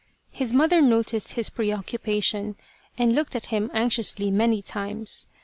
His 0.31 0.51
mother 0.51 0.81
noticed 0.81 1.33
his 1.33 1.51
preoccupation 1.51 2.55
and 2.97 3.13
looked 3.13 3.35
at 3.35 3.45
him 3.53 3.69
anxiously 3.71 4.31
many 4.31 4.59
times. 4.59 5.27